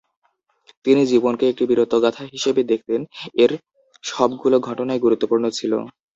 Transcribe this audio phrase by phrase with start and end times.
[0.85, 3.01] তিনি জীবনকে একটি বীরত্বগাথা হিসেবে দেখতেন,
[3.43, 3.51] এর
[4.03, 5.71] সবগুলো ঘটনাই গুরুত্বপূর্ণ ছিল।